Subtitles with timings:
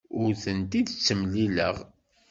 [0.19, 1.75] Ur tent-id-ttemlileɣ.